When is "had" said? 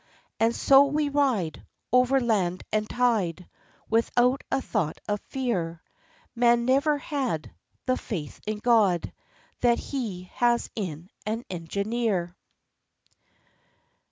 6.97-7.53